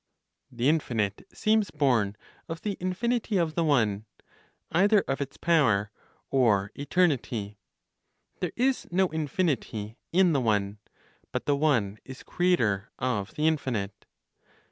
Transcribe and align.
The 0.51 0.67
infinite 0.67 1.27
seems 1.31 1.69
born 1.69 2.15
of 2.49 2.61
the 2.63 2.75
infinity 2.79 3.37
of 3.37 3.53
the 3.53 3.63
One, 3.63 4.05
either 4.71 5.01
of 5.07 5.21
its 5.21 5.37
power, 5.37 5.91
or 6.31 6.71
eternity; 6.73 7.59
there 8.39 8.51
is 8.55 8.87
no 8.89 9.09
infinity 9.09 9.99
in 10.11 10.33
the 10.33 10.41
One, 10.41 10.79
but 11.31 11.45
the 11.45 11.55
One 11.55 11.99
is 12.03 12.23
creator 12.23 12.89
of 12.97 13.35
the 13.35 13.47
infinite. 13.47 14.07